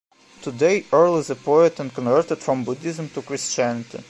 Today 0.41 0.81
Aerle 0.91 1.19
is 1.19 1.29
a 1.29 1.35
poet 1.35 1.79
and 1.79 1.93
converted 1.93 2.39
from 2.39 2.63
Buddhism 2.63 3.07
to 3.11 3.21
Christianity. 3.21 3.99